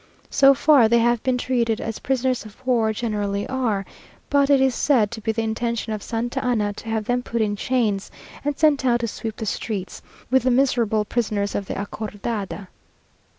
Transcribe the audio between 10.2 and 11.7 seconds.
with the miserable prisoners of